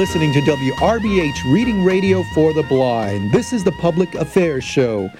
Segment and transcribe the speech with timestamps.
[0.00, 3.32] Listening to WRBH Reading Radio for the Blind.
[3.32, 5.10] This is the Public Affairs Show.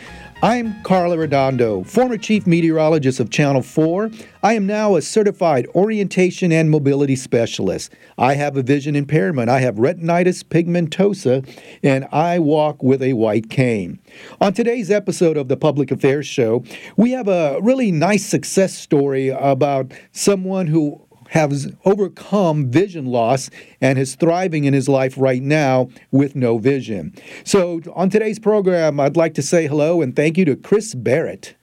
[0.42, 4.10] I'm Carla Redondo, former chief meteorologist of Channel 4.
[4.42, 7.92] I am now a certified orientation and mobility specialist.
[8.16, 9.50] I have a vision impairment.
[9.50, 11.46] I have retinitis pigmentosa,
[11.82, 13.98] and I walk with a white cane.
[14.40, 16.64] On today's episode of the Public Affairs Show,
[16.96, 23.98] we have a really nice success story about someone who has overcome vision loss and
[23.98, 27.14] is thriving in his life right now with no vision.
[27.44, 31.54] So, on today's program, I'd like to say hello and thank you to Chris Barrett.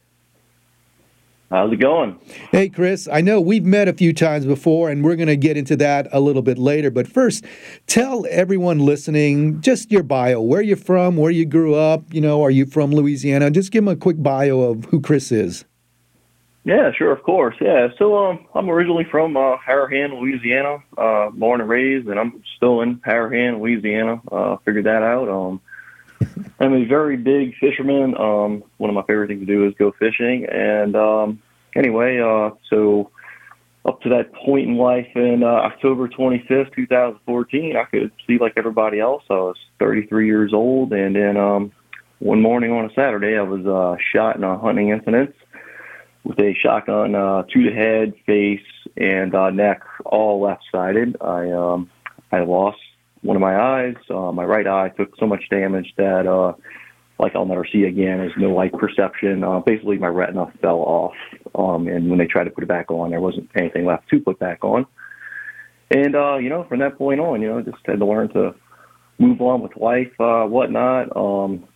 [1.50, 2.20] How's it going?
[2.52, 3.08] Hey, Chris.
[3.10, 6.10] I know we've met a few times before, and we're going to get into that
[6.12, 6.92] a little bit later.
[6.92, 7.46] But first,
[7.88, 12.14] tell everyone listening just your bio, where you're from, where you grew up.
[12.14, 13.50] You know, are you from Louisiana?
[13.50, 15.64] Just give them a quick bio of who Chris is.
[16.68, 17.56] Yeah, sure, of course.
[17.62, 22.44] Yeah, so um, I'm originally from uh, Harahan, Louisiana, uh, born and raised, and I'm
[22.58, 24.22] still in Harahan, Louisiana.
[24.30, 25.30] Uh, figured that out.
[25.30, 25.62] Um,
[26.60, 28.18] I'm a very big fisherman.
[28.18, 30.46] Um, one of my favorite things to do is go fishing.
[30.52, 31.42] And um,
[31.74, 33.12] anyway, uh, so
[33.86, 38.56] up to that point in life in uh, October 25th, 2014, I could see like
[38.58, 39.24] everybody else.
[39.30, 41.72] I was 33 years old, and then um,
[42.20, 45.34] one morning on a Saturday, I was uh, shot in a hunting incident
[46.24, 48.66] with a shotgun uh, to the head, face,
[48.98, 51.18] and uh, neck, all left-sided.
[51.22, 51.90] I um,
[52.32, 52.80] I lost
[53.22, 53.96] one of my eyes.
[54.10, 56.54] Uh, my right eye took so much damage that, uh,
[57.20, 58.20] like, I'll never see again.
[58.20, 59.44] There's no light perception.
[59.44, 61.16] Uh, basically, my retina fell off,
[61.56, 64.20] um, and when they tried to put it back on, there wasn't anything left to
[64.20, 64.86] put back on.
[65.90, 68.54] And uh, you know, from that point on, you know, just had to learn to
[69.20, 71.16] move on with life, uh, whatnot.
[71.16, 71.68] Um,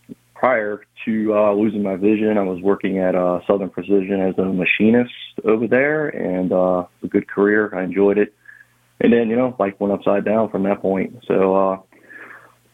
[0.42, 4.44] prior to uh, losing my vision, I was working at uh, Southern Precision as a
[4.44, 5.12] machinist
[5.44, 7.72] over there, and uh, a good career.
[7.72, 8.34] I enjoyed it.
[9.00, 11.22] And then, you know, life went upside down from that point.
[11.28, 11.80] So, uh,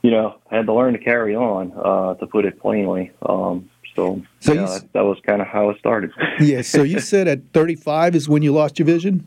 [0.00, 3.12] you know, I had to learn to carry on, uh, to put it plainly.
[3.20, 6.10] Um, so, so you that, that was kind of how it started.
[6.40, 6.62] yeah.
[6.62, 9.26] So you said at 35 is when you lost your vision?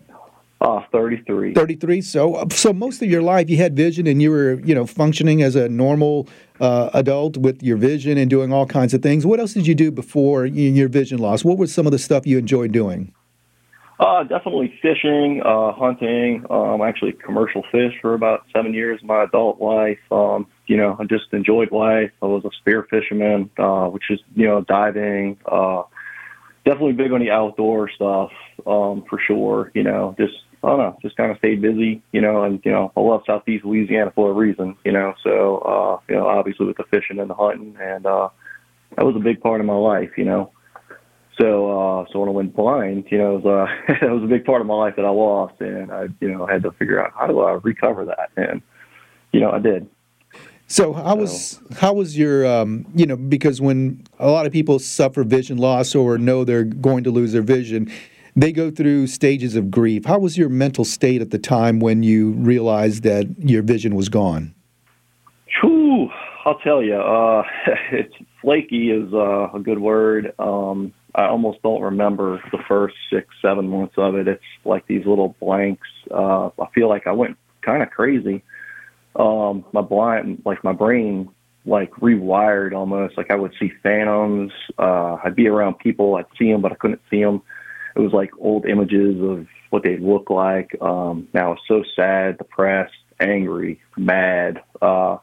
[0.62, 1.56] Uh, 33.
[1.56, 2.02] 33.
[2.02, 5.42] So, so most of your life you had vision and you were, you know, functioning
[5.42, 6.28] as a normal
[6.60, 9.26] uh, adult with your vision and doing all kinds of things.
[9.26, 11.44] What else did you do before your vision loss?
[11.44, 13.12] What was some of the stuff you enjoyed doing?
[14.00, 16.46] Uh, definitely fishing, uh, hunting.
[16.52, 20.00] Um, actually commercial fish for about seven years of my adult life.
[20.12, 22.12] Um, you know, I just enjoyed life.
[22.22, 25.84] I was a spear fisherman, uh, which is, you know, diving, uh,
[26.66, 28.30] definitely big on the outdoor stuff,
[28.68, 29.72] um, for sure.
[29.74, 30.34] You know, just
[30.64, 33.24] I don't know, just kind of stayed busy, you know, and, you know, I love
[33.26, 37.20] Southeast Louisiana for a reason, you know, so, uh, you know, obviously with the fishing
[37.20, 38.30] and the hunting and, uh,
[38.96, 40.52] that was a big part of my life, you know.
[41.40, 44.28] So, uh, so when I went blind, you know, it was, uh, it was a
[44.28, 47.04] big part of my life that I lost and I, you know, had to figure
[47.04, 48.30] out how do I recover that.
[48.38, 48.62] And,
[49.32, 49.90] you know, I did.
[50.68, 54.80] So how was how was your um, you know because when a lot of people
[54.80, 57.92] suffer vision loss or know they're going to lose their vision,
[58.36, 60.06] they go through stages of grief.
[60.06, 64.10] How was your mental state at the time when you realized that your vision was
[64.10, 64.54] gone?
[65.62, 66.10] Whew,
[66.46, 67.44] I'll tell you, uh,
[67.92, 70.34] it's flaky is uh, a good word.
[70.40, 74.28] Um, I almost don't remember the first six, seven months of it.
[74.28, 75.88] It's like these little blanks.
[76.10, 78.44] Uh, I feel like I went kind of crazy.
[79.16, 81.30] Um, my blind, like my brain,
[81.66, 83.18] like rewired almost.
[83.18, 84.54] Like I would see phantoms.
[84.80, 87.42] Uh, I'd be around people, I'd see them, but I couldn't see them
[87.96, 90.76] it was like old images of what they look like.
[90.82, 95.18] Um, now I was so sad, depressed, angry, mad, uh,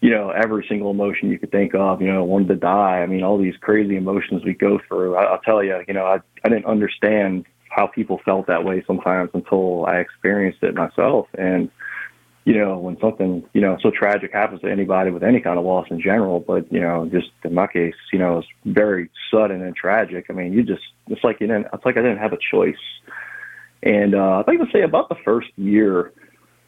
[0.00, 3.00] you know, every single emotion you could think of, you know, wanted to die.
[3.02, 5.16] I mean, all these crazy emotions we go through.
[5.16, 8.84] I, I'll tell you, you know, I, I didn't understand how people felt that way
[8.86, 11.26] sometimes until I experienced it myself.
[11.36, 11.70] And,
[12.44, 15.64] you know, when something, you know, so tragic happens to anybody with any kind of
[15.64, 19.62] loss in general, but, you know, just in my case, you know, it's very sudden
[19.62, 20.26] and tragic.
[20.30, 22.76] I mean, you just, it's like you didn't, it's like I didn't have a choice.
[23.82, 26.12] And, uh, I think to say about the first year,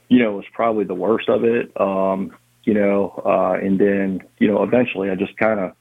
[0.08, 1.72] you know, was probably the worst of it.
[1.80, 5.72] Um, you know, uh, and then, you know, eventually I just kind of,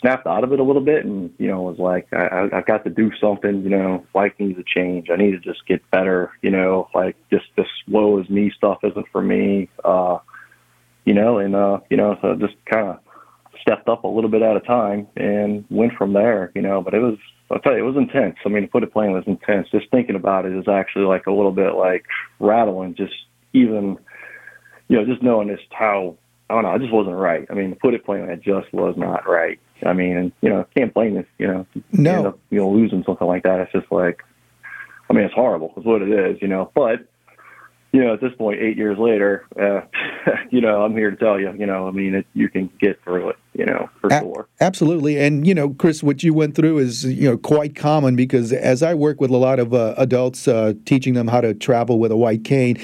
[0.00, 2.66] snapped out of it a little bit and, you know, was like, I, I, I've
[2.66, 5.08] got to do something, you know, life needs to change.
[5.10, 8.78] I need to just get better, you know, like just this woe is me stuff
[8.82, 9.68] isn't for me.
[9.84, 10.18] Uh,
[11.04, 12.98] you know, and, uh, you know, so just kind of
[13.60, 16.94] stepped up a little bit at a time and went from there, you know, but
[16.94, 17.16] it was,
[17.50, 18.36] I'll tell you, it was intense.
[18.44, 19.68] I mean, to put it plain, it was intense.
[19.70, 22.04] Just thinking about it is actually like a little bit like
[22.40, 23.14] rattling, just
[23.52, 23.98] even,
[24.88, 26.16] you know, just knowing just how,
[26.50, 27.46] I don't know, I just wasn't right.
[27.50, 29.58] I mean, to put it plainly, it just was not right.
[29.84, 31.26] I mean, you know, can't blame this.
[31.38, 33.60] You know, no, you, up, you know, losing something like that.
[33.60, 34.22] It's just like,
[35.10, 35.72] I mean, it's horrible.
[35.76, 36.40] It's what it is.
[36.40, 37.08] You know, but
[37.96, 39.80] you know, at this point, eight years later, uh,
[40.50, 43.02] you know, I'm here to tell you, you know, I mean, it, you can get
[43.02, 44.48] through it, you know, for a- sure.
[44.60, 45.18] Absolutely.
[45.18, 48.82] And, you know, Chris, what you went through is, you know, quite common because as
[48.82, 52.12] I work with a lot of uh, adults, uh, teaching them how to travel with
[52.12, 52.76] a white cane,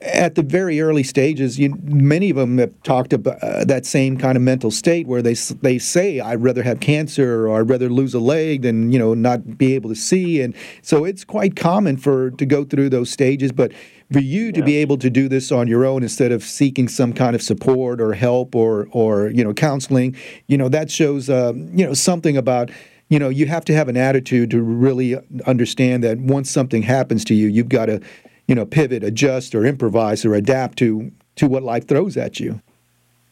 [0.00, 4.16] at the very early stages, you, many of them have talked about uh, that same
[4.16, 7.88] kind of mental state where they they say I'd rather have cancer or I'd rather
[7.88, 11.56] lose a leg than you know not be able to see, and so it's quite
[11.56, 13.50] common for to go through those stages.
[13.50, 13.72] But
[14.12, 14.66] for you to yeah.
[14.66, 18.00] be able to do this on your own instead of seeking some kind of support
[18.00, 20.16] or help or or you know counseling,
[20.46, 22.70] you know that shows uh, you know something about
[23.08, 25.16] you know you have to have an attitude to really
[25.46, 28.00] understand that once something happens to you, you've got to
[28.48, 32.60] you know, pivot, adjust, or improvise or adapt to to what life throws at you.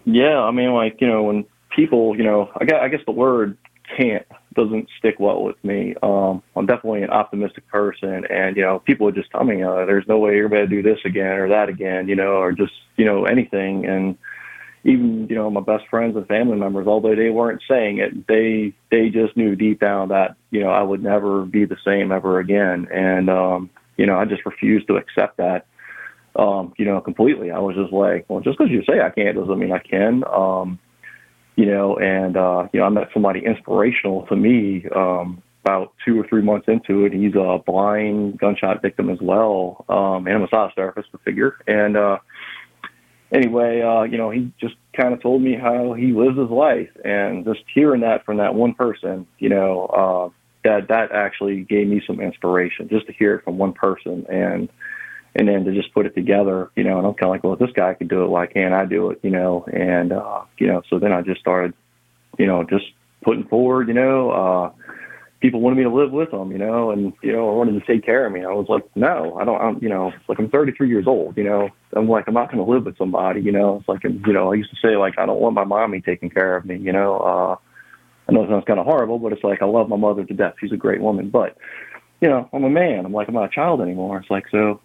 [0.04, 3.12] Yeah, I mean, like you know, when people, you know, I guess, I guess the
[3.12, 3.58] word
[3.96, 5.94] can't doesn't stick well with me.
[6.02, 9.84] Um, I'm definitely an optimistic person, and you know, people would just tell me, uh,
[9.86, 12.52] "There's no way you're going to do this again or that again," you know, or
[12.52, 13.86] just you know anything.
[13.86, 14.16] And
[14.84, 18.74] even you know, my best friends and family members, although they weren't saying it, they
[18.90, 22.38] they just knew deep down that you know I would never be the same ever
[22.38, 22.86] again.
[22.92, 25.66] And um, you know, I just refused to accept that,
[26.36, 27.50] um, you know, completely.
[27.50, 30.24] I was just like, well, just because you say I can't doesn't mean I can.
[30.24, 30.78] Um,
[31.56, 36.20] you know, and, uh, you know, I met somebody inspirational to me, um, about two
[36.20, 37.12] or three months into it.
[37.12, 41.56] He's a blind gunshot victim as well, um, and a massage therapist, the figure.
[41.66, 42.18] And, uh,
[43.32, 46.90] anyway, uh, you know, he just kind of told me how he lives his life
[47.04, 50.28] and just hearing that from that one person, you know, uh,
[50.66, 54.68] that that actually gave me some inspiration just to hear it from one person and
[55.38, 57.52] and then to just put it together, you know, and I'm kind of like, well,
[57.52, 59.66] if this guy can do it, why can't I do it, you know?
[59.70, 61.74] And, uh, you know, so then I just started,
[62.38, 62.86] you know, just
[63.22, 64.70] putting forward, you know, uh,
[65.40, 67.86] people wanted me to live with them, you know, and, you know, I wanted to
[67.86, 68.46] take care of me.
[68.46, 71.44] I was like, no, I don't, I'm, you know, like I'm 33 years old, you
[71.44, 74.32] know, I'm like, I'm not going to live with somebody, you know, it's like, you
[74.32, 76.78] know, I used to say like, I don't want my mommy taking care of me,
[76.78, 77.56] you know, uh,
[78.28, 80.34] I know it sounds kind of horrible, but it's like I love my mother to
[80.34, 80.54] death.
[80.60, 81.56] She's a great woman, but
[82.20, 83.04] you know, I'm a man.
[83.04, 84.18] I'm like I'm not a child anymore.
[84.18, 84.80] It's like so.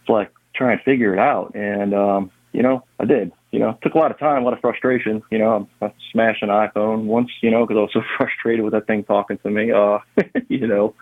[0.00, 3.32] It's like trying to figure it out, and um, you know, I did.
[3.50, 5.22] You know, it took a lot of time, a lot of frustration.
[5.30, 7.30] You know, I, I smashed an iPhone once.
[7.40, 9.72] You know, because I was so frustrated with that thing talking to me.
[9.72, 9.98] Uh,
[10.48, 10.94] you know,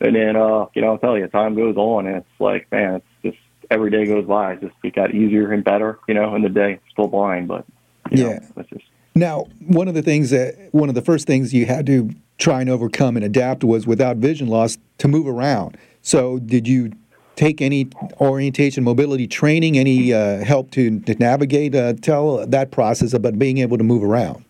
[0.00, 2.96] and then uh, you know, I'll tell you, time goes on, and it's like, man,
[2.96, 3.38] it's just
[3.70, 4.54] every day goes by.
[4.54, 5.98] It's just it got easier and better.
[6.08, 7.64] You know, in the day, still blind, but
[8.10, 8.81] yeah, know, it's just
[9.14, 12.60] now, one of the things that one of the first things you had to try
[12.60, 15.76] and overcome and adapt was without vision loss to move around.
[16.00, 16.92] So, did you
[17.36, 17.88] take any
[18.20, 21.74] orientation mobility training, any uh, help to, to navigate?
[21.74, 24.44] Uh, tell that process about being able to move around.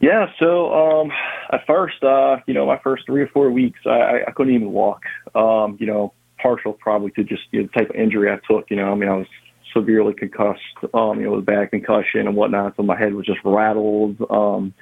[0.00, 1.10] Yeah, so um,
[1.52, 4.72] at first, uh, you know, my first three or four weeks, I, I couldn't even
[4.72, 5.02] walk.
[5.34, 8.70] Um, you know, partial probably to just you know, the type of injury I took.
[8.70, 9.26] You know, I mean, I was
[9.72, 10.60] severely concussed,
[10.94, 12.74] um, you know, with bad concussion and whatnot.
[12.76, 14.16] So my head was just rattled.
[14.30, 14.74] Um,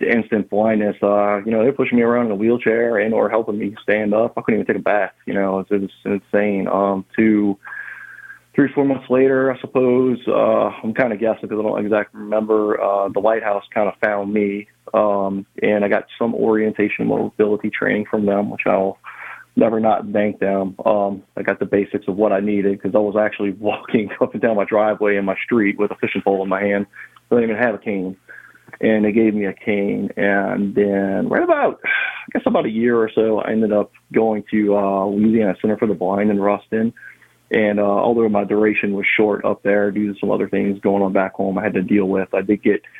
[0.00, 3.30] the instant blindness, uh, you know, they're pushing me around in a wheelchair and or
[3.30, 4.32] helping me stand up.
[4.36, 6.66] I couldn't even take a bath, you know, it was insane.
[6.66, 7.56] Um, to
[8.54, 12.20] three, four months later, I suppose, uh, I'm kind of guessing because I don't exactly
[12.20, 14.68] remember, uh, the lighthouse kind of found me.
[14.92, 18.98] Um, and I got some orientation mobility training from them, which I'll
[19.56, 20.74] never not thank them.
[20.84, 24.32] Um, I got the basics of what I needed because I was actually walking up
[24.32, 26.86] and down my driveway in my street with a fishing pole in my hand.
[27.30, 28.16] I didn't even have a cane.
[28.80, 30.10] And they gave me a cane.
[30.16, 34.44] And then right about, I guess about a year or so, I ended up going
[34.50, 36.92] to uh, Louisiana Center for the Blind in Ruston.
[37.50, 41.02] And uh, although my duration was short up there due to some other things going
[41.02, 42.82] on back home I had to deal with, I did get–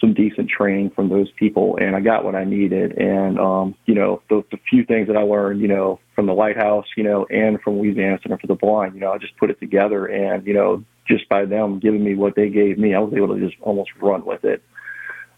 [0.00, 2.98] some decent training from those people, and I got what I needed.
[2.98, 6.32] And um, you know, the, the few things that I learned, you know, from the
[6.32, 9.50] lighthouse, you know, and from Louisiana Center for the Blind, you know, I just put
[9.50, 13.00] it together, and you know, just by them giving me what they gave me, I
[13.00, 14.62] was able to just almost run with it.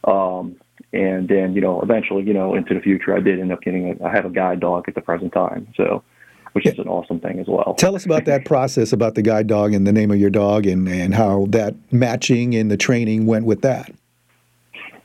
[0.04, 0.56] Um,
[0.92, 3.98] and then, you know, eventually, you know, into the future, I did end up getting.
[4.00, 6.02] A, I have a guide dog at the present time, so
[6.52, 7.74] which is an awesome thing as well.
[7.78, 10.66] Tell us about that process about the guide dog and the name of your dog
[10.66, 13.90] and, and how that matching and the training went with that.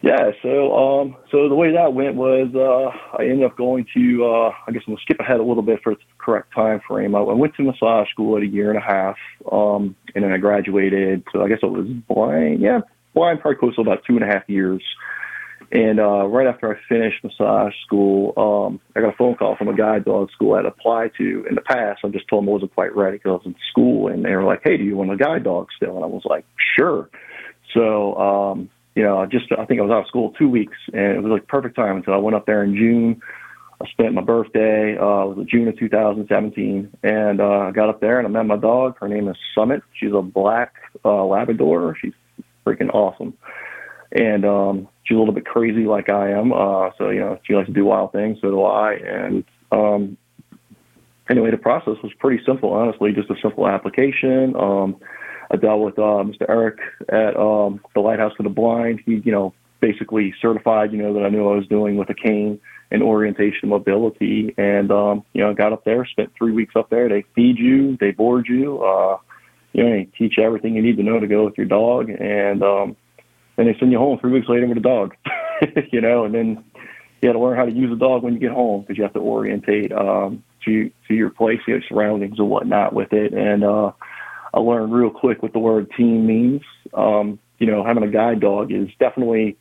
[0.07, 4.25] Yeah, so um, so the way that went was uh, I ended up going to
[4.25, 7.13] uh, I guess I'm gonna skip ahead a little bit for the correct time frame.
[7.13, 9.17] I, I went to massage school at a year and a half,
[9.51, 11.25] um, and then I graduated.
[11.33, 12.79] So I guess it was blind, yeah,
[13.13, 14.81] blind probably close to about two and a half years.
[15.73, 19.67] And uh, right after I finished massage school, um, I got a phone call from
[19.67, 21.99] a guide dog school I'd applied to in the past.
[22.05, 24.33] I just told them I wasn't quite ready because I was in school, and they
[24.33, 26.45] were like, "Hey, do you want a guide dog still?" And I was like,
[26.77, 27.09] "Sure."
[27.73, 31.17] So um, you know, just I think I was out of school two weeks, and
[31.17, 33.21] it was like perfect time until I went up there in June.
[33.79, 38.01] I spent my birthday, uh, it was June of 2017, and uh, I got up
[38.01, 38.97] there and I met my dog.
[38.99, 39.83] Her name is Summit.
[39.93, 40.73] She's a black
[41.05, 41.95] uh, Labrador.
[42.01, 42.13] She's
[42.65, 43.37] freaking awesome.
[44.13, 46.51] And um, she's a little bit crazy like I am.
[46.51, 48.39] Uh, so, you know, she likes to do wild things.
[48.41, 48.93] So do I.
[48.93, 50.17] And um,
[51.29, 54.55] anyway, the process was pretty simple, honestly, just a simple application.
[54.55, 54.95] Um,
[55.51, 56.45] I dealt with uh, Mr.
[56.49, 59.01] Eric at um, the Lighthouse for the Blind.
[59.05, 62.13] He, you know, basically certified, you know, that I knew I was doing with a
[62.13, 62.59] cane
[62.91, 64.53] and orientation mobility.
[64.57, 67.09] And, um, you know, I got up there, spent three weeks up there.
[67.09, 69.17] They feed you, they board you, uh,
[69.73, 72.09] you know, they teach you everything you need to know to go with your dog.
[72.09, 72.95] And, um,
[73.55, 75.15] then they send you home three weeks later with a dog,
[75.91, 76.63] you know, and then
[77.21, 79.03] you got to learn how to use a dog when you get home because you
[79.03, 83.33] have to orientate, um, to, to your place, your surroundings and whatnot with it.
[83.33, 83.91] And, uh,
[84.57, 86.63] I learned real quick what the word team means.
[86.95, 89.55] Um, you know, having a guide dog is definitely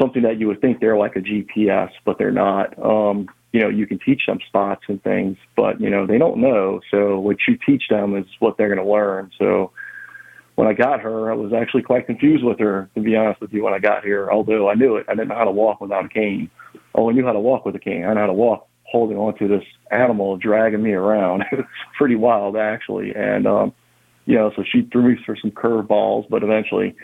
[0.00, 2.78] something that you would think they're like a GPS, but they're not.
[2.78, 6.38] Um, you know, you can teach them spots and things, but you know, they don't
[6.38, 6.80] know.
[6.92, 9.32] So what you teach them is what they're going to learn.
[9.40, 9.72] So
[10.54, 13.52] when I got her, I was actually quite confused with her, to be honest with
[13.52, 14.30] you, when I got here.
[14.30, 16.48] Although I knew it, I didn't know how to walk without a cane.
[16.94, 18.04] Oh, I knew how to walk with a cane.
[18.04, 21.42] I know how to walk holding onto this animal, dragging me around.
[21.52, 21.66] it was
[21.98, 23.12] pretty wild, actually.
[23.16, 23.72] And, um,
[24.26, 26.94] you know, so she threw me for some curveballs, but eventually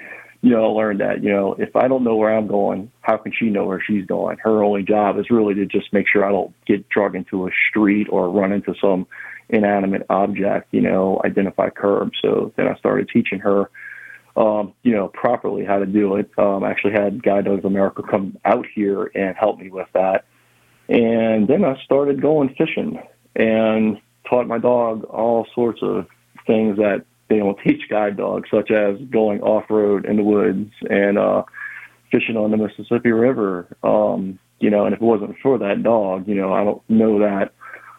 [0.40, 3.32] you know, learned that, you know, if I don't know where I'm going, how can
[3.36, 4.38] she know where she's going?
[4.38, 7.50] Her only job is really to just make sure I don't get drug into a
[7.68, 9.06] street or run into some
[9.48, 12.18] inanimate object, you know, identify curbs.
[12.22, 13.68] So then I started teaching her,
[14.36, 16.30] um, you know, properly how to do it.
[16.38, 20.24] Um, I actually had Guide Dogs America come out here and help me with that.
[20.88, 23.02] And then I started going fishing
[23.34, 26.06] and taught my dog all sorts of
[26.48, 30.72] things that they don't teach guide dogs, such as going off road in the woods
[30.90, 31.44] and uh,
[32.10, 33.68] fishing on the Mississippi River.
[33.84, 37.20] Um, you know, and if it wasn't for that dog, you know, I don't know
[37.20, 37.52] that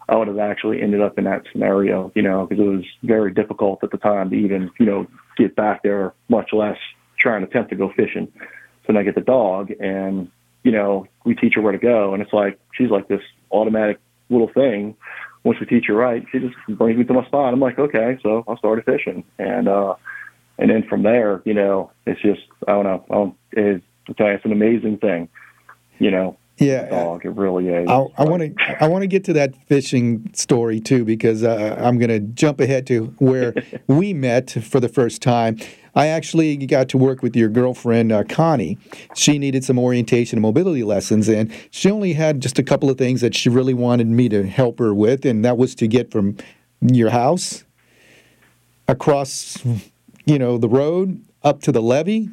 [0.10, 2.12] I would have actually ended up in that scenario.
[2.16, 5.56] You know, because it was very difficult at the time to even you know get
[5.56, 6.78] back there, much less
[7.18, 8.28] try and attempt to go fishing.
[8.36, 10.30] So then I get the dog, and
[10.64, 14.00] you know, we teach her where to go, and it's like she's like this automatic
[14.30, 14.96] little thing
[15.44, 17.54] once we teach her right, she just brings me to my spot.
[17.54, 19.96] I'm like, okay, so I started fishing, and uh,
[20.58, 24.46] and then from there, you know, it's just I don't know, I don't, it's, it's
[24.46, 25.30] an amazing thing,
[26.00, 26.38] you know.
[26.60, 27.26] Yeah, dog.
[27.26, 27.88] It really is.
[27.90, 28.84] I want to.
[28.84, 32.60] I want to get to that fishing story too because uh, I'm going to jump
[32.60, 33.54] ahead to where
[33.88, 35.58] we met for the first time.
[36.00, 38.78] I actually got to work with your girlfriend, uh, Connie.
[39.16, 42.98] She needed some orientation and mobility lessons, and she only had just a couple of
[42.98, 46.10] things that she really wanted me to help her with, and that was to get
[46.10, 46.38] from
[46.80, 47.66] your house
[48.88, 49.62] across,
[50.26, 52.30] you know, the road up to the levee,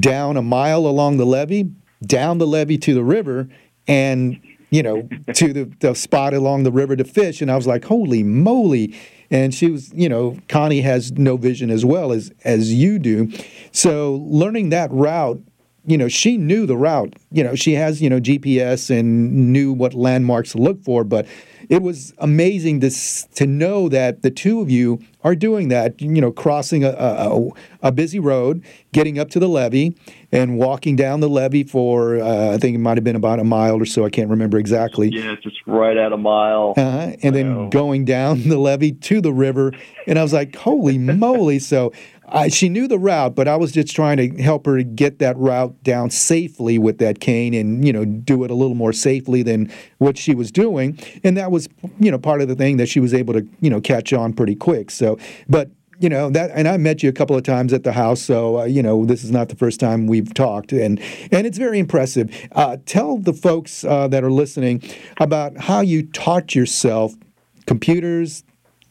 [0.00, 1.70] down a mile along the levee,
[2.06, 3.50] down the levee to the river,
[3.86, 7.40] and you know, to the, the spot along the river to fish.
[7.40, 8.96] And I was like, holy moly
[9.34, 13.30] and she was you know connie has no vision as well as as you do.
[13.72, 15.42] So learning that route
[15.86, 17.14] you know she knew the route.
[17.32, 21.26] You know she has you know gps and knew what landmarks to look for but
[21.68, 22.90] it was amazing to
[23.34, 26.00] to know that the two of you are doing that.
[26.00, 27.48] You know, crossing a, a,
[27.82, 28.62] a busy road,
[28.92, 29.96] getting up to the levee,
[30.30, 33.44] and walking down the levee for uh, I think it might have been about a
[33.44, 34.04] mile or so.
[34.04, 35.08] I can't remember exactly.
[35.08, 36.74] Yeah, just right at a mile.
[36.76, 37.16] Uh-huh.
[37.22, 39.72] And then going down the levee to the river,
[40.06, 41.92] and I was like, "Holy moly!" So
[42.28, 45.36] I, she knew the route, but I was just trying to help her get that
[45.36, 49.42] route down safely with that cane, and you know, do it a little more safely
[49.42, 50.98] than what she was doing.
[51.22, 53.70] And that was, you know, part of the thing that she was able to, you
[53.70, 54.90] know, catch on pretty quick.
[54.90, 57.92] So, but you know that and i met you a couple of times at the
[57.92, 61.00] house so uh, you know this is not the first time we've talked and
[61.30, 64.82] and it's very impressive uh, tell the folks uh, that are listening
[65.18, 67.14] about how you taught yourself
[67.66, 68.42] computers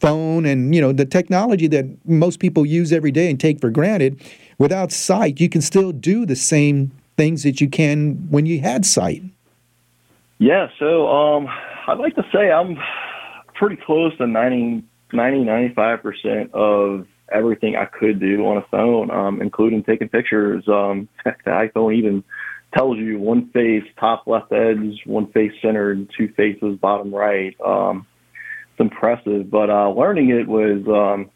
[0.04, 3.70] phone and you know the technology that most people use every day and take for
[3.70, 4.22] granted
[4.58, 8.86] without sight you can still do the same things that you can when you had
[8.86, 9.24] sight.
[10.40, 11.48] Yeah so um,
[11.88, 12.78] i'd like to say i'm
[13.56, 14.84] pretty close to 90
[15.14, 20.68] 90 95% of everything i could do on a phone um, including taking pictures.
[20.68, 22.26] Um, the iphone even
[22.76, 27.56] tells you one face top left edge one face centered two faces bottom right.
[27.66, 28.06] Um,
[28.74, 29.50] it's impressive.
[29.50, 31.30] But uh, learning it was um,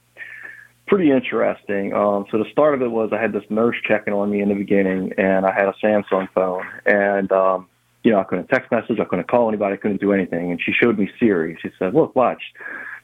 [0.87, 1.93] pretty interesting.
[1.93, 4.49] Um, so the start of it was I had this nurse checking on me in
[4.49, 7.67] the beginning, and I had a Samsung phone, and um,
[8.03, 10.51] you know I couldn't text message, I couldn't call anybody, I couldn't do anything.
[10.51, 11.57] And she showed me Siri.
[11.61, 12.41] She said, "Look, watch."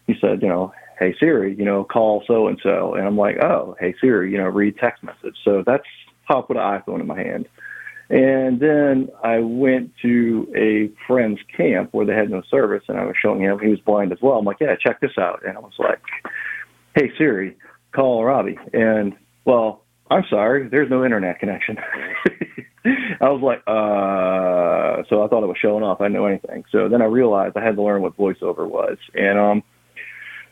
[0.08, 3.38] He said, "You know, hey Siri, you know, call so and so," and I'm like,
[3.44, 5.86] "Oh, hey Siri, you know, read text message." So that's
[6.24, 7.48] how I put an iPhone in my hand.
[8.14, 13.06] And then I went to a friend's camp where they had no service, and I
[13.06, 13.58] was showing him.
[13.58, 14.38] He was blind as well.
[14.38, 15.42] I'm like, yeah, check this out.
[15.44, 16.00] And I was like,
[16.94, 17.58] hey, Siri,
[17.92, 18.60] call Robbie.
[18.72, 19.14] And,
[19.46, 21.78] well, I'm sorry, there's no internet connection.
[22.86, 26.00] I was like, uh, so I thought it was showing off.
[26.00, 26.66] I didn't know anything.
[26.72, 29.00] So then I realized I had to learn what voiceover was.
[29.16, 29.64] And, um,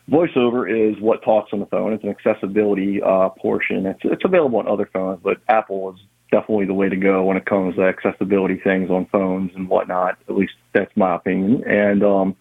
[0.09, 1.93] VoiceOver is what talks on the phone.
[1.93, 3.85] It's an accessibility uh, portion.
[3.85, 6.01] It's it's available on other phones, but Apple is
[6.31, 10.17] definitely the way to go when it comes to accessibility things on phones and whatnot.
[10.27, 11.63] At least that's my opinion.
[11.67, 12.35] And um,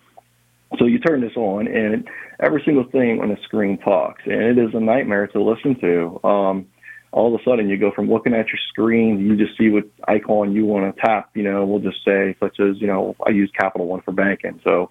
[0.78, 4.58] so you turn this on, and every single thing on the screen talks, and it
[4.58, 6.20] is a nightmare to listen to.
[6.26, 6.66] Um,
[7.12, 9.84] all of a sudden, you go from looking at your screen, you just see what
[10.06, 11.30] icon you want to tap.
[11.34, 14.60] You know, we'll just say, such as you know, I use Capital One for banking,
[14.62, 14.90] so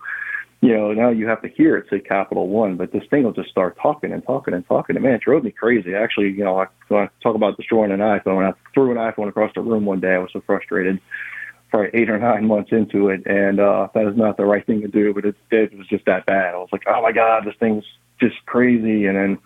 [0.62, 3.32] you know, now you have to hear it say Capital One, but this thing will
[3.32, 4.96] just start talking and talking and talking.
[4.96, 5.96] And man, it drove me crazy.
[5.96, 9.52] Actually, you know, I, I talk about destroying an iPhone, I threw an iPhone across
[9.56, 10.16] the room one day.
[10.16, 11.00] I was so frustrated,
[11.70, 14.82] probably eight or nine months into it, and uh, that is not the right thing
[14.82, 15.14] to do.
[15.14, 16.54] But it, it was just that bad.
[16.54, 17.86] I was like, oh my god, this thing's
[18.20, 19.06] just crazy.
[19.06, 19.38] And then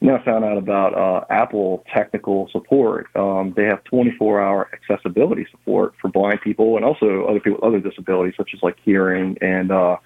[0.00, 3.08] and then I found out about uh, Apple technical support.
[3.16, 7.80] Um, they have 24-hour accessibility support for blind people and also other people with other
[7.80, 9.96] disabilities, such as like hearing and uh,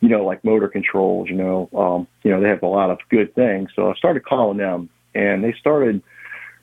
[0.00, 2.98] you know, like motor controls, you know, um, you know, they have a lot of
[3.10, 3.70] good things.
[3.76, 6.02] So I started calling them and they started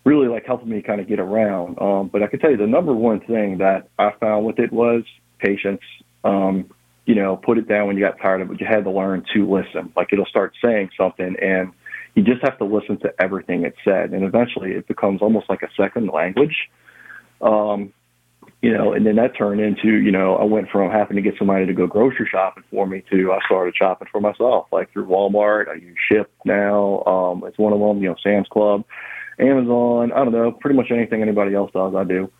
[0.03, 1.79] really like helping me kind of get around.
[1.79, 4.71] Um, but I can tell you the number one thing that I found with it
[4.71, 5.03] was
[5.39, 5.81] patience.
[6.23, 6.71] Um,
[7.05, 8.59] you know, put it down when you got tired of it.
[8.59, 9.93] You had to learn to listen.
[9.95, 11.71] Like it'll start saying something and
[12.15, 14.11] you just have to listen to everything it said.
[14.11, 16.69] And eventually it becomes almost like a second language.
[17.41, 17.93] Um,
[18.61, 21.35] you know, and then that turned into, you know, I went from having to get
[21.37, 25.05] somebody to go grocery shopping for me to I started shopping for myself, like through
[25.05, 25.67] Walmart.
[25.69, 27.03] I use Shipt now.
[27.03, 28.83] Um, it's one of them, you know, Sam's Club,
[29.37, 30.11] Amazon.
[30.11, 32.31] I don't know, pretty much anything anybody else does, I do.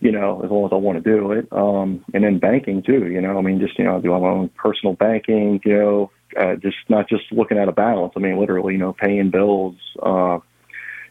[0.00, 1.46] You know, as long as I want to do it.
[1.52, 3.06] Um, and then banking too.
[3.06, 5.60] You know, I mean, just you know, I do my own personal banking.
[5.64, 8.12] You know, uh, just not just looking at a balance.
[8.16, 9.76] I mean, literally, you know, paying bills.
[10.02, 10.40] Uh,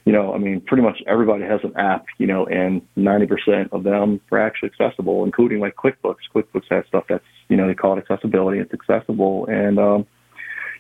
[0.05, 3.83] you know, I mean, pretty much everybody has an app, you know, and 90% of
[3.83, 6.29] them are actually accessible, including like QuickBooks.
[6.33, 8.59] QuickBooks has stuff that's, you know, they call it accessibility.
[8.59, 9.45] It's accessible.
[9.47, 10.07] And, um,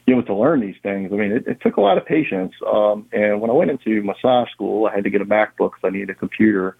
[0.07, 2.53] you know, to learn these things, I mean, it, it took a lot of patience.
[2.65, 5.83] Um, and when I went into massage school, I had to get a MacBook because
[5.83, 6.75] I needed a computer.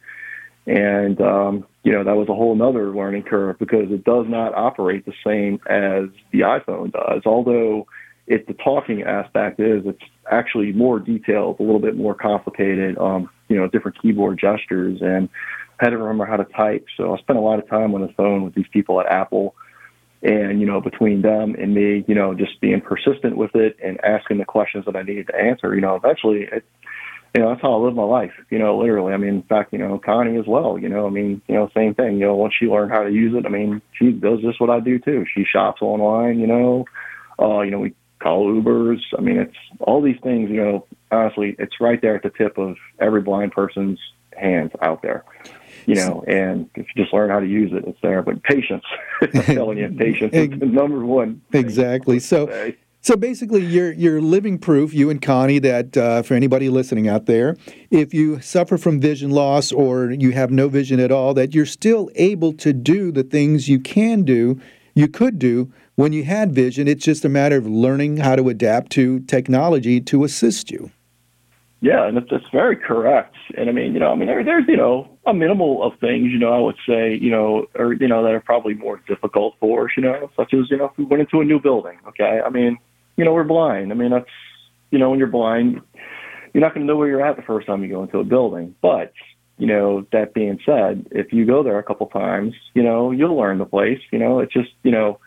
[0.65, 4.55] And, um, you know, that was a whole other learning curve because it does not
[4.55, 7.21] operate the same as the iPhone does.
[7.25, 7.87] Although,
[8.27, 10.01] if the talking aspect is it's
[10.31, 15.29] actually more detailed, a little bit more complicated, um, you know, different keyboard gestures and
[15.79, 16.85] had to remember how to type.
[16.95, 19.55] So I spent a lot of time on the phone with these people at Apple
[20.23, 23.99] and, you know, between them and me, you know, just being persistent with it and
[24.03, 26.63] asking the questions that I needed to answer, you know, eventually it,
[27.33, 29.13] you know, that's how I live my life, you know, literally.
[29.13, 31.69] I mean, in fact, you know, Connie as well, you know, I mean, you know,
[31.73, 34.41] same thing, you know, once she learned how to use it, I mean, she does
[34.41, 35.25] just what I do too.
[35.33, 36.85] She shops online, you know,
[37.41, 38.99] uh, you know, we call Ubers.
[39.17, 42.57] I mean, it's all these things, you know, honestly, it's right there at the tip
[42.57, 43.99] of every blind person's
[44.37, 45.25] hands out there.
[45.85, 48.21] You know, and if you just learn how to use it, it's there.
[48.21, 48.83] But patience,
[49.21, 51.41] I'm telling you, patience is the number one.
[51.53, 52.19] Exactly.
[52.19, 57.07] So, so basically, you're you're living proof, you and Connie, that uh, for anybody listening
[57.07, 57.57] out there,
[57.89, 61.65] if you suffer from vision loss or you have no vision at all, that you're
[61.65, 64.61] still able to do the things you can do,
[64.93, 68.49] you could do when you had vision, it's just a matter of learning how to
[68.49, 70.91] adapt to technology to assist you.
[71.81, 73.35] Yeah, and that's very correct.
[73.57, 76.31] And I mean, you know, I mean, there, there's you know a minimal of things,
[76.31, 79.55] you know, I would say, you know, or you know that are probably more difficult
[79.59, 81.97] for us, you know, such as you know, if we went into a new building.
[82.09, 82.77] Okay, I mean,
[83.17, 83.91] you know, we're blind.
[83.91, 84.29] I mean, that's
[84.91, 85.81] you know, when you're blind,
[86.53, 88.23] you're not going to know where you're at the first time you go into a
[88.23, 88.75] building.
[88.81, 89.11] But
[89.57, 93.35] you know, that being said, if you go there a couple times, you know, you'll
[93.35, 93.99] learn the place.
[94.11, 95.19] You know, it's just you know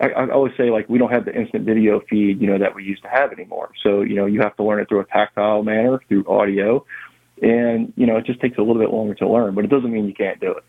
[0.00, 2.74] I, I always say like we don't have the instant video feed, you know, that
[2.74, 3.70] we used to have anymore.
[3.82, 6.84] So, you know, you have to learn it through a tactile manner, through audio.
[7.42, 9.90] And, you know, it just takes a little bit longer to learn, but it doesn't
[9.90, 10.64] mean you can't do it.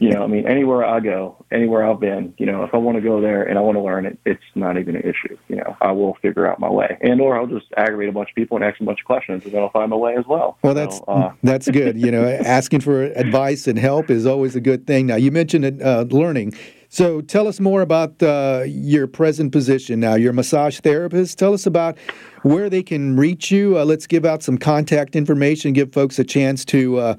[0.00, 2.96] You know, I mean, anywhere I go, anywhere I've been, you know, if I want
[2.96, 5.36] to go there and I want to learn it, it's not even an issue.
[5.48, 8.30] You know, I will figure out my way, and or I'll just aggravate a bunch
[8.30, 10.26] of people and ask a bunch of questions, and then I'll find my way as
[10.26, 10.58] well.
[10.62, 11.98] Well, that's so, uh, that's good.
[11.98, 15.06] You know, asking for advice and help is always a good thing.
[15.06, 16.54] Now, you mentioned uh, learning.
[16.94, 20.14] So tell us more about uh, your present position now.
[20.14, 21.36] You're a massage therapist.
[21.36, 21.98] Tell us about
[22.42, 23.76] where they can reach you.
[23.76, 27.14] Uh, let's give out some contact information, give folks a chance to uh,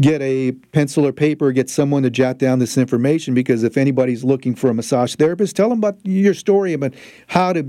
[0.00, 3.32] get a pencil or paper, get someone to jot down this information.
[3.32, 6.92] Because if anybody's looking for a massage therapist, tell them about your story about
[7.28, 7.64] how to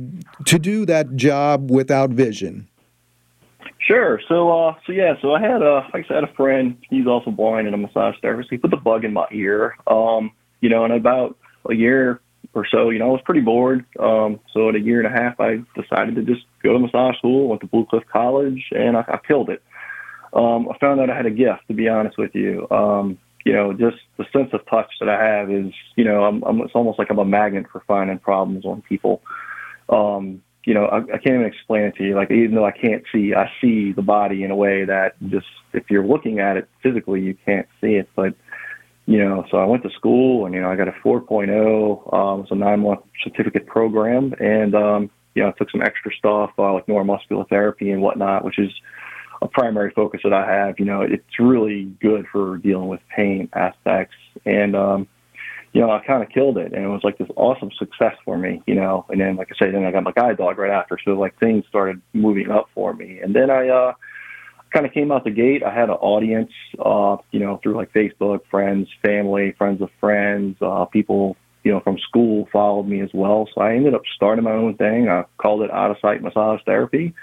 [0.48, 2.68] to do that job without vision.
[3.78, 4.20] Sure.
[4.28, 6.76] So, uh, so yeah, so I had a, like I said, a friend.
[6.90, 8.50] He's also blind and a massage therapist.
[8.50, 9.76] He put the bug in my ear.
[9.86, 11.38] Um, you know, and about
[11.70, 12.22] a year
[12.54, 13.86] or so, you know, I was pretty bored.
[14.00, 17.18] Um, so at a year and a half, I decided to just go to massage
[17.18, 17.48] school.
[17.48, 19.62] Went to Blue Cliff College, and I, I killed it.
[20.34, 22.68] Um, I found out I had a gift, to be honest with you.
[22.72, 26.44] Um, you know, just the sense of touch that I have is, you know, I'm,
[26.44, 29.22] I'm it's almost like I'm a magnet for finding problems on people.
[29.90, 32.16] Um, you know, I, I can't even explain it to you.
[32.16, 35.48] Like, even though I can't see, I see the body in a way that just,
[35.74, 38.10] if you're looking at it physically, you can't see it.
[38.16, 38.36] But,
[39.12, 42.40] you know, so I went to school and, you know, I got a 4.0, um,
[42.40, 44.34] it was a nine month certificate program.
[44.40, 48.46] And, um, you know, I took some extra stuff, uh, like neuromuscular therapy and whatnot,
[48.46, 48.72] which is
[49.42, 50.80] a primary focus that I have.
[50.80, 54.16] You know, it's really good for dealing with pain aspects.
[54.46, 55.08] And, um,
[55.74, 58.38] you know, I kind of killed it, and it was like this awesome success for
[58.38, 59.06] me, you know.
[59.10, 61.38] And then, like I said, then I got my guide dog right after, so like
[61.40, 63.20] things started moving up for me.
[63.20, 63.94] And then I uh,
[64.72, 65.64] kind of came out the gate.
[65.64, 70.58] I had an audience, uh, you know, through like Facebook, friends, family, friends of friends,
[70.62, 73.48] uh, people, you know, from school followed me as well.
[73.54, 75.10] So I ended up starting my own thing.
[75.10, 77.14] I called it Out of Sight Massage Therapy.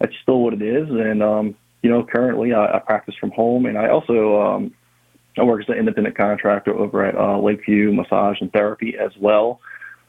[0.00, 3.66] That's still what it is, and um, you know, currently I, I practice from home,
[3.66, 4.74] and I also um,
[5.38, 9.60] I work as an independent contractor over at uh, Lakeview Massage and Therapy as well.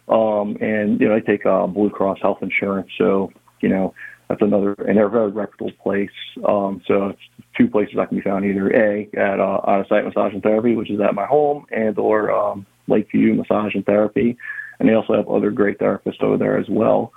[0.07, 2.89] Um, and, you know, I take uh, Blue Cross Health Insurance.
[2.97, 3.93] So, you know,
[4.27, 6.09] that's another, and they're a very reputable place.
[6.47, 7.21] Um, so it's
[7.57, 10.41] two places I can be found either A, at uh, Out of Sight Massage and
[10.41, 14.37] Therapy, which is at my home, and or um, Lakeview Massage and Therapy.
[14.79, 17.13] And they also have other great therapists over there as well.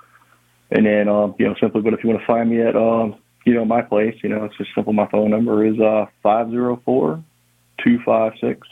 [0.71, 3.15] And then, um, you know, simply, but if you want to find me at, um,
[3.45, 4.93] you know, my place, you know, it's just simple.
[4.93, 7.23] My phone number is uh, 504
[7.83, 8.67] two five six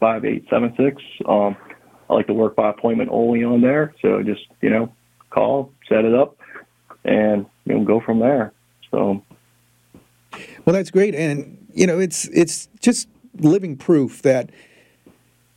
[0.00, 1.02] five eight seven six.
[1.26, 1.56] Um,
[2.08, 4.92] I like to work by appointment only on there, so just you know,
[5.30, 6.36] call, set it up,
[7.04, 8.52] and you know, go from there.
[8.90, 9.22] So,
[10.64, 14.50] well, that's great, and you know, it's it's just living proof that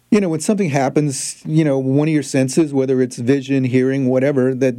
[0.09, 4.07] you know when something happens, you know, one of your senses, whether it's vision, hearing,
[4.07, 4.75] whatever, that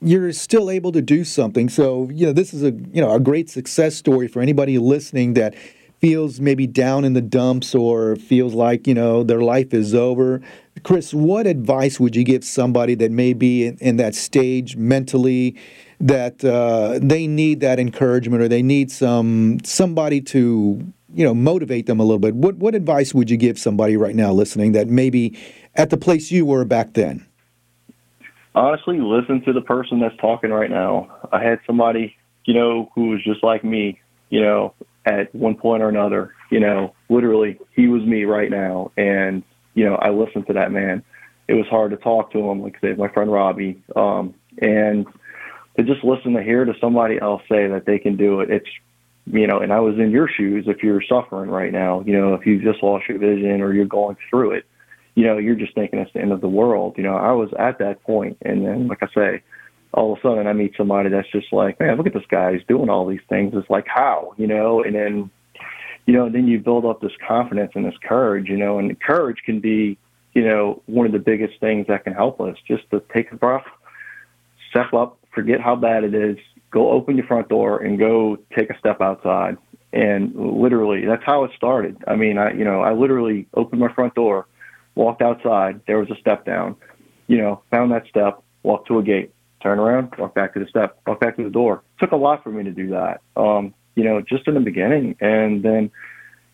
[0.00, 1.68] you're still able to do something.
[1.68, 5.34] So, you know, this is a you know a great success story for anybody listening
[5.34, 5.54] that
[6.02, 10.42] feels maybe down in the dumps or feels like you know their life is over
[10.82, 15.54] chris what advice would you give somebody that may be in, in that stage mentally
[16.02, 21.86] that uh, they need that encouragement or they need some somebody to you know motivate
[21.86, 24.88] them a little bit what what advice would you give somebody right now listening that
[24.88, 25.38] maybe
[25.74, 27.26] at the place you were back then
[28.54, 33.10] honestly listen to the person that's talking right now i had somebody you know who
[33.10, 36.34] was just like me you know at one point or another.
[36.50, 39.42] You know, literally, he was me right now, and
[39.74, 41.02] you know, I listened to that man.
[41.48, 45.06] It was hard to talk to him, like I said, my friend Robbie, um, and
[45.76, 48.50] to just listen to hear to somebody else say that they can do it.
[48.50, 48.68] It's
[49.26, 52.02] you know, and I was in your shoes if you're suffering right now.
[52.04, 54.66] You know, if you just lost your vision or you're going through it,
[55.14, 56.94] you know, you're just thinking it's the end of the world.
[56.96, 59.42] You know, I was at that point, and then, like I say,
[59.94, 62.54] all of a sudden I meet somebody that's just like, man, look at this guy.
[62.54, 63.52] He's doing all these things.
[63.54, 65.30] It's like, how, you know, and then,
[66.06, 69.38] you know, then you build up this confidence and this courage, you know, and courage
[69.44, 69.98] can be,
[70.32, 73.36] you know, one of the biggest things that can help us just to take a
[73.36, 73.66] breath,
[74.70, 76.36] step up, forget how bad it is,
[76.70, 79.56] go open your front door and go take a step outside.
[79.92, 81.96] And literally, that's how it started.
[82.06, 84.46] I mean, I, you know, I literally opened my front door,
[84.94, 85.80] walked outside.
[85.86, 86.76] There was a step down,
[87.26, 90.66] you know, found that step, walked to a gate turn around, walk back to the
[90.66, 91.82] step, walk back to the door.
[91.96, 93.20] It took a lot for me to do that.
[93.36, 95.16] Um, you know, just in the beginning.
[95.20, 95.90] And then,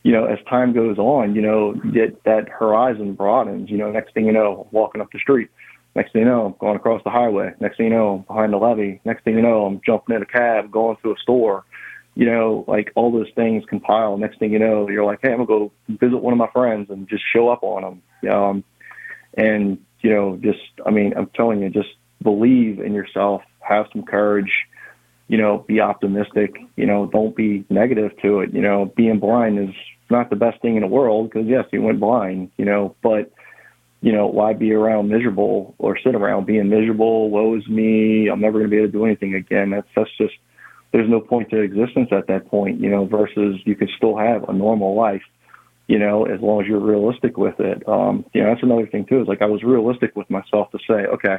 [0.02, 3.70] you know, as time goes on, you know, that that horizon broadens.
[3.70, 5.48] You know, next thing you know, walking up the street.
[5.98, 7.54] Next thing you know, I'm going across the highway.
[7.58, 9.00] Next thing you know, I'm behind the levee.
[9.04, 11.64] Next thing you know, I'm jumping in a cab, going to a store.
[12.14, 14.16] You know, like all those things compile.
[14.16, 16.88] Next thing you know, you're like, hey, I'm gonna go visit one of my friends
[16.88, 18.32] and just show up on them.
[18.32, 18.64] Um,
[19.34, 21.90] and you know, just I mean, I'm telling you, just
[22.22, 24.52] believe in yourself, have some courage,
[25.26, 28.54] you know, be optimistic, you know, don't be negative to it.
[28.54, 29.74] You know, being blind is
[30.10, 33.32] not the best thing in the world because yes, you went blind, you know, but
[34.00, 37.30] you know, why be around miserable or sit around being miserable?
[37.30, 38.28] Woe is me.
[38.28, 39.70] I'm never going to be able to do anything again.
[39.70, 40.34] That's that's just
[40.92, 43.06] there's no point to existence at that point, you know.
[43.06, 45.22] Versus you can still have a normal life,
[45.88, 47.86] you know, as long as you're realistic with it.
[47.88, 49.20] Um, you know, that's another thing too.
[49.20, 51.38] Is like I was realistic with myself to say, okay,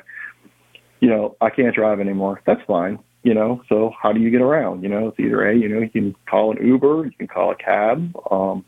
[1.00, 2.42] you know, I can't drive anymore.
[2.46, 3.00] That's fine.
[3.24, 4.82] You know, so how do you get around?
[4.82, 7.52] You know, it's either a, you know, you can call an Uber, you can call
[7.52, 8.64] a cab, um,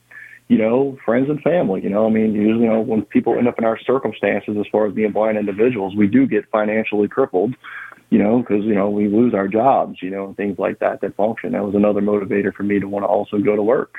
[0.52, 1.82] you know, friends and family.
[1.82, 4.66] You know, I mean, usually, you know, when people end up in our circumstances as
[4.70, 7.56] far as being blind individuals, we do get financially crippled.
[8.10, 11.00] you know, because you know we lose our jobs, you know, and things like that
[11.00, 11.54] that function.
[11.54, 13.96] That was another motivator for me to want to also go to work.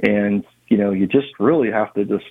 [0.00, 2.26] And you know, you just really have to just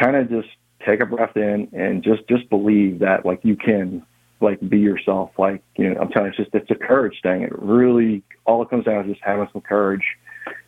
[0.00, 0.48] kind of just
[0.86, 4.06] take a breath in and just just believe that like you can
[4.40, 5.32] like be yourself.
[5.36, 7.42] Like you know, I'm telling you, it's just it's a courage thing.
[7.42, 10.04] It really all it comes down to is just having some courage.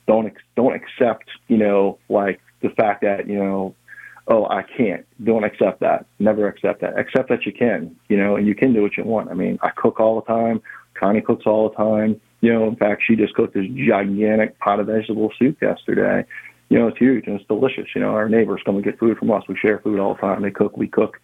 [0.08, 0.26] Don't
[0.98, 3.74] accept you know like the fact that you know
[4.28, 5.06] oh, I can't.
[5.24, 6.06] Don't accept that.
[6.18, 6.98] Never accept that.
[6.98, 9.30] Accept that you can, you know, and you can do what you want.
[9.30, 10.61] I mean, I cook all the time.
[10.94, 12.20] Connie cooks all the time.
[12.40, 16.26] You know, in fact, she just cooked this gigantic pot of vegetable soup yesterday.
[16.68, 17.87] You know, it's huge and it's delicious.
[17.94, 19.44] You know, our neighbors come and get food from us.
[19.48, 20.42] We share food all the time.
[20.42, 21.18] They cook, we cook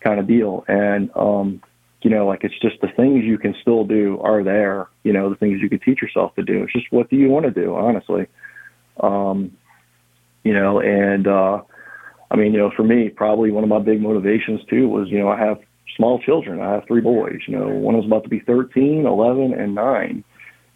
[0.00, 0.64] kind of deal.
[0.68, 1.60] And, um,
[2.02, 5.28] you know, like it's just the things you can still do are there, you know,
[5.28, 6.62] the things you can teach yourself to do.
[6.62, 8.26] It's just what do you want to do, honestly.
[9.00, 9.56] Um,
[10.42, 11.62] you know, and, uh,
[12.30, 15.18] I mean, you know, for me, probably one of my big motivations too was, you
[15.18, 15.60] know, I have
[15.96, 16.60] small children.
[16.60, 17.40] I have three boys.
[17.46, 20.24] You know, one was about to be 13, 11, and nine,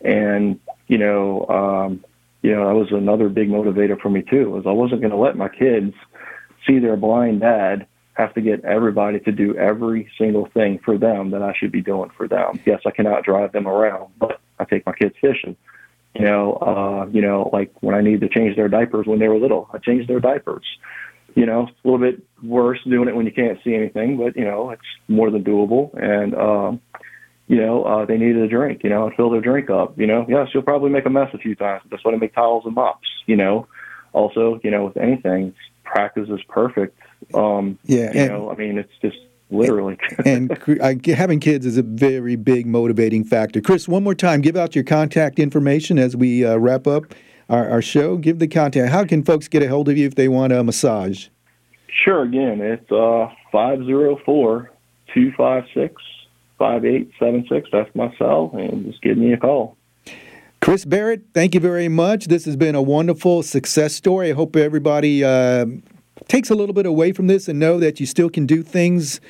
[0.01, 2.05] and you know, um,
[2.43, 4.51] you know, that was another big motivator for me too.
[4.51, 5.95] Was I wasn't going to let my kids
[6.67, 11.31] see their blind dad have to get everybody to do every single thing for them
[11.31, 12.61] that I should be doing for them.
[12.67, 15.57] Yes, I cannot drive them around, but I take my kids fishing.
[16.19, 19.29] You know, uh, you know, like when I need to change their diapers when they
[19.29, 20.65] were little, I changed their diapers
[21.39, 24.37] you know, it's a little bit worse doing it when you can't see anything, but
[24.37, 25.95] you know, it's more than doable.
[25.95, 26.81] And um,
[27.47, 28.83] you know, uh, they needed a drink.
[28.83, 29.97] You know, and fill their drink up.
[29.99, 31.83] You know, yes, you'll probably make a mess a few times.
[31.91, 33.09] That's why they make towels and mops.
[33.27, 33.69] You know,
[34.13, 35.55] also, you know, with anything,
[35.85, 36.99] practice is perfect.
[37.33, 39.19] Um, yeah, you know, I mean, it's just
[39.51, 39.99] literally.
[40.25, 43.61] and uh, having kids is a very big motivating factor.
[43.61, 47.15] Chris, one more time, give out your contact information as we uh, wrap up
[47.49, 48.17] our, our show.
[48.17, 48.91] Give the contact.
[48.91, 51.29] How can folks get a hold of you if they want a massage?
[52.05, 52.23] Sure.
[52.23, 54.71] Again, it's uh, 504
[55.15, 56.03] 256
[56.59, 57.69] 5876.
[57.73, 59.77] That's my cell, and just give me a call.
[60.61, 62.27] Chris Barrett, thank you very much.
[62.27, 64.31] This has been a wonderful success story.
[64.31, 65.67] I hope everybody uh,
[66.29, 69.21] takes a little bit away from this and know that you still can do things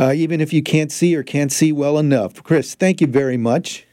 [0.00, 2.42] uh, even if you can't see or can't see well enough.
[2.42, 3.86] Chris, thank you very much.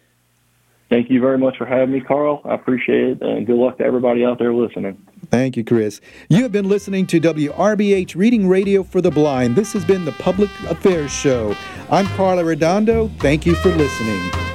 [0.89, 2.41] Thank you very much for having me, Carl.
[2.45, 4.97] I appreciate it, and good luck to everybody out there listening.
[5.29, 5.99] Thank you, Chris.
[6.29, 9.57] You have been listening to WRBH Reading Radio for the Blind.
[9.57, 11.53] This has been the Public Affairs Show.
[11.89, 13.09] I'm Carla Redondo.
[13.19, 14.46] Thank you for listening.